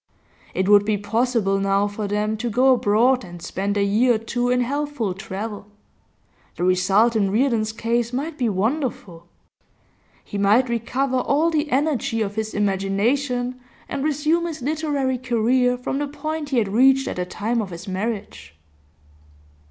It 0.55 0.67
would 0.67 0.83
be 0.83 0.97
possible 0.97 1.59
now 1.59 1.87
for 1.87 2.07
them 2.07 2.35
to 2.37 2.49
go 2.49 2.73
abroad 2.73 3.23
and 3.23 3.39
spend 3.39 3.77
a 3.77 3.83
year 3.83 4.15
or 4.15 4.17
two 4.17 4.49
in 4.49 4.61
healthful 4.61 5.13
travel; 5.13 5.67
the 6.55 6.63
result 6.63 7.15
in 7.15 7.29
Reardon's 7.29 7.71
case 7.71 8.11
might 8.11 8.35
be 8.35 8.49
wonderful. 8.49 9.27
He 10.23 10.39
might 10.39 10.69
recover 10.69 11.17
all 11.17 11.51
the 11.51 11.69
energy 11.69 12.23
of 12.23 12.33
his 12.33 12.55
imagination, 12.55 13.59
and 13.87 14.03
resume 14.03 14.47
his 14.47 14.63
literary 14.63 15.19
career 15.19 15.77
from 15.77 15.99
the 15.99 16.07
point 16.07 16.49
he 16.49 16.57
had 16.57 16.69
reached 16.69 17.07
at 17.07 17.17
the 17.17 17.25
time 17.27 17.61
of 17.61 17.69
his 17.69 17.87
marriage. 17.87 18.55